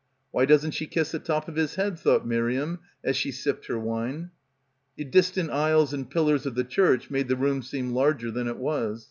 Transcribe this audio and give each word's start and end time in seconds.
"Why 0.31 0.45
doesn't 0.45 0.71
she 0.71 0.87
kiss 0.87 1.11
the 1.11 1.19
top 1.19 1.47
of 1.47 1.55
his 1.57 1.75
head," 1.75 1.99
thought 1.99 2.25
Miriam 2.25 2.79
as 3.03 3.15
she 3.15 3.31
sipped 3.31 3.67
her 3.67 3.77
wine. 3.77 4.31
The 4.95 5.03
distant 5.05 5.51
aisles 5.51 5.93
and 5.93 6.09
pillars 6.09 6.47
of 6.47 6.55
the 6.55 6.63
church 6.63 7.11
made 7.11 7.27
the 7.27 7.35
room 7.35 7.61
seem 7.61 7.91
larger 7.91 8.31
than 8.31 8.47
it 8.47 8.57
was. 8.57 8.99